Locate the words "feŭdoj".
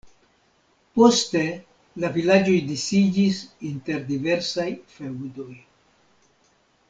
4.95-5.51